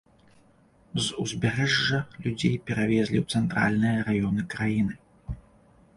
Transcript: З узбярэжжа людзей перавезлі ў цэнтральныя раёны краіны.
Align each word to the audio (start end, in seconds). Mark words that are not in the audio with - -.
З 1.03 1.17
узбярэжжа 1.23 1.99
людзей 2.27 2.55
перавезлі 2.69 3.17
ў 3.23 3.37
цэнтральныя 3.37 3.97
раёны 4.11 4.41
краіны. 4.55 4.93